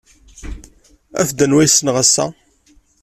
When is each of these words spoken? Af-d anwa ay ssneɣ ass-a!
Af-d 1.21 1.39
anwa 1.45 1.59
ay 1.63 1.69
ssneɣ 1.69 1.95
ass-a! 2.03 2.25